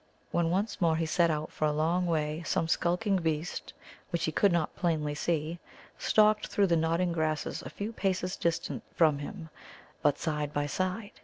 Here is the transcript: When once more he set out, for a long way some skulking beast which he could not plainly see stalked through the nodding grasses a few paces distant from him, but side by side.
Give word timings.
When 0.31 0.49
once 0.49 0.81
more 0.81 0.95
he 0.95 1.05
set 1.05 1.29
out, 1.29 1.51
for 1.51 1.65
a 1.65 1.71
long 1.71 2.07
way 2.07 2.41
some 2.43 2.67
skulking 2.67 3.17
beast 3.17 3.71
which 4.09 4.23
he 4.25 4.31
could 4.31 4.51
not 4.51 4.75
plainly 4.75 5.13
see 5.13 5.59
stalked 5.99 6.47
through 6.47 6.65
the 6.65 6.75
nodding 6.75 7.11
grasses 7.11 7.61
a 7.61 7.69
few 7.69 7.93
paces 7.93 8.35
distant 8.35 8.81
from 8.95 9.19
him, 9.19 9.51
but 10.01 10.17
side 10.17 10.53
by 10.53 10.65
side. 10.65 11.11